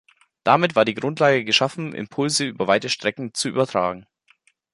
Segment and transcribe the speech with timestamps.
[0.43, 4.07] Damit war die Grundlage geschaffen, Impulse über weite Strecken zu übertragen.